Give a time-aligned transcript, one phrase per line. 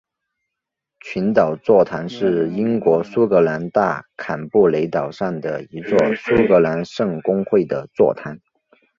[0.99, 8.39] 群岛座堂是英国苏格兰大坎布雷岛上的一座苏格兰圣公会的座堂。